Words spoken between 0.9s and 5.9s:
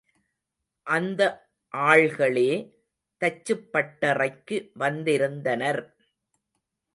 அந்த ஆள்களே தச்சுப்பட்டறைக்கு வந்திருந்தனர்.